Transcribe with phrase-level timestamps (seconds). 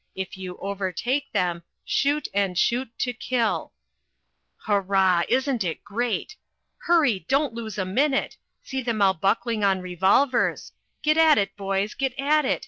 [0.15, 3.71] IF YOU OVERTAKE THEM, SHOOT AND SHOOT TO KILL."
[4.65, 5.25] Hoorah!
[5.29, 6.37] Isn't it great
[6.87, 7.19] hurry!
[7.29, 10.71] don't lose a minute see them all buckling on revolvers
[11.03, 12.59] get at it, boys, get at it!